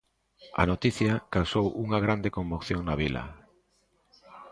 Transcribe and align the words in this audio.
A 0.61 0.63
noticia 0.71 1.13
causou 1.35 1.65
unha 1.83 1.99
grande 2.05 2.33
conmoción 2.37 2.81
na 2.85 2.95
vila. 3.01 3.23